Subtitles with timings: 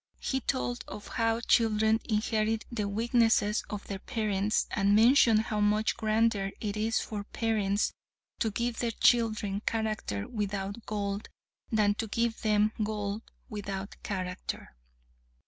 [0.17, 5.95] He told of how children inherit the weaknesses of their parents, and mentioned how much
[5.95, 7.93] grander it is for parents
[8.39, 11.29] to give their children character without gold,
[11.71, 14.75] than to give them gold without character.